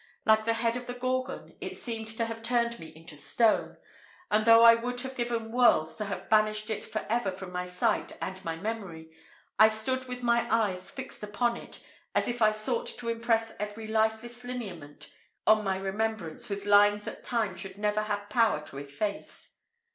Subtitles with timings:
[0.25, 3.77] Like the head of the Gorgon, it seemed to have turned me into stone;
[4.31, 7.67] and though I would have given worlds to have banished it for ever from my
[7.67, 9.11] sight and my memory,
[9.59, 11.81] I stood with my eyes fixed upon it
[12.15, 15.13] as if I sought to impress every lifeless lineament
[15.45, 19.53] on my remembrance with lines that time should never have power to efface.